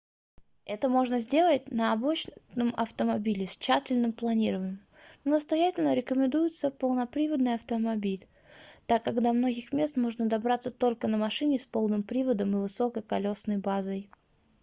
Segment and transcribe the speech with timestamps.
[0.65, 4.79] это можно сделать на обычном автомобиле с тщательным планированием
[5.23, 8.25] но настоятельно рекомендуется полноприводный автомобиль
[8.87, 13.03] так как до многих мест можно добраться только на машине с полным приводом и высокой
[13.03, 14.09] колёсной базой